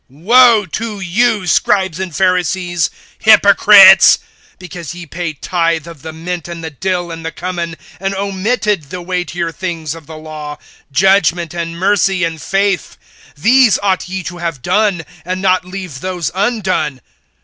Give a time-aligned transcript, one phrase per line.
[0.11, 4.17] (23)Woe to you, scribes and Pharisees, hypocrites!
[4.57, 8.85] because ye pay tithe of the mint and the dill and the cumin, and omitted
[8.89, 10.57] the weightier things of the law,
[10.91, 12.97] judgment, and mercy, and faith;
[13.37, 17.01] these ought ye to have done, and not leave those undone.